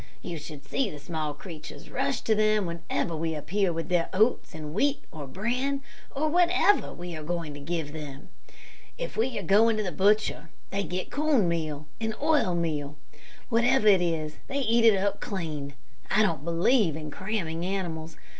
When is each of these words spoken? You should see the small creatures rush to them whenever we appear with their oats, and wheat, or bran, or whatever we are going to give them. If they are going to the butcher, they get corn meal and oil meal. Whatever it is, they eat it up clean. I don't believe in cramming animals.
You 0.23 0.39
should 0.39 0.65
see 0.67 0.89
the 0.89 0.97
small 0.97 1.35
creatures 1.35 1.91
rush 1.91 2.21
to 2.21 2.33
them 2.33 2.65
whenever 2.65 3.15
we 3.15 3.35
appear 3.35 3.71
with 3.71 3.87
their 3.89 4.09
oats, 4.13 4.55
and 4.55 4.73
wheat, 4.73 5.03
or 5.11 5.27
bran, 5.27 5.83
or 6.15 6.27
whatever 6.27 6.91
we 6.91 7.15
are 7.15 7.21
going 7.21 7.53
to 7.53 7.59
give 7.59 7.93
them. 7.93 8.29
If 8.97 9.13
they 9.13 9.37
are 9.37 9.43
going 9.43 9.77
to 9.77 9.83
the 9.83 9.91
butcher, 9.91 10.49
they 10.71 10.81
get 10.85 11.11
corn 11.11 11.47
meal 11.47 11.85
and 11.99 12.15
oil 12.19 12.55
meal. 12.55 12.95
Whatever 13.49 13.87
it 13.89 14.01
is, 14.01 14.37
they 14.47 14.61
eat 14.61 14.85
it 14.85 14.97
up 14.97 15.19
clean. 15.21 15.75
I 16.09 16.23
don't 16.23 16.43
believe 16.43 16.95
in 16.95 17.11
cramming 17.11 17.63
animals. 17.63 18.17